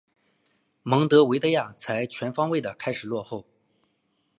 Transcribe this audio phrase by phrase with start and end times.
[0.81, 3.45] 蒙得维的亚才全方位的开始落后。